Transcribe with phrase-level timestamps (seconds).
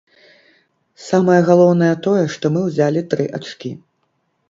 [1.09, 3.71] Самае галоўнае тое, што мы ўзялі тры ачкі.